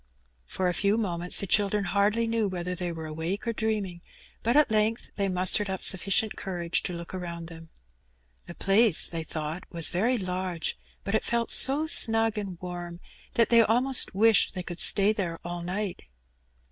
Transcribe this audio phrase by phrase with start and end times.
[0.47, 4.01] For a few moments the children hardly knew whether Ihey were awake or dreaming;
[4.41, 7.69] but at length they mustered up sufficient courage to look around them.
[8.47, 12.99] The place they thought was very large, but it felt so mug and warm
[13.35, 16.01] that they almost wished they could stay lihere all night.